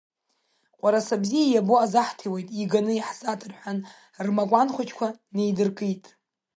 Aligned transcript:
Ҟәараса 0.79 1.21
бзиа 1.21 1.45
иабо 1.49 1.75
азаҳҭиуеит, 1.77 2.47
иганы 2.61 2.93
иаҳзаҭа 2.95 3.47
рҳәан, 3.51 3.79
рмакәан 4.25 4.67
хәыҷқәа 4.75 5.07
неидыркит. 5.35 6.03